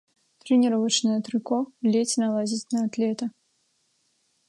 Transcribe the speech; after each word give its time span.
Трэніровачнае 0.43 1.17
трыко 1.27 1.59
ледзь 1.97 2.17
налазіць 2.25 2.69
на 2.77 2.85
атлета. 2.89 3.25